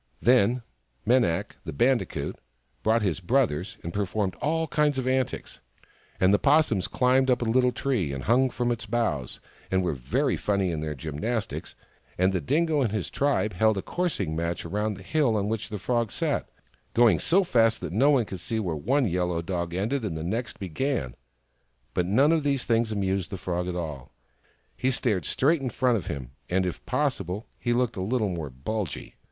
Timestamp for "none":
22.07-22.31